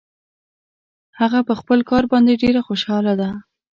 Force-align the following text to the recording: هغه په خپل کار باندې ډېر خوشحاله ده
هغه 1.19 1.39
په 1.47 1.53
خپل 1.59 1.79
کار 1.89 2.03
باندې 2.11 2.39
ډېر 2.43 2.55
خوشحاله 2.67 3.13
ده 3.21 3.29